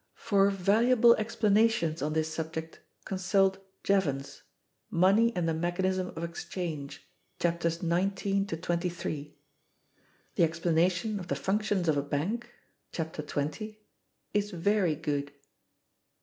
[0.29, 4.41] (242) For valuable explanations on this subject, consult Jevons,
[4.89, 7.07] "Money and the Mechanism of Exchange,"
[7.39, 8.15] Chapters XIX
[8.51, 9.37] XXIII.
[10.33, 12.51] The explanation of the functions of a bank,
[12.91, 13.77] Chapter XX,
[14.33, 15.33] is very good.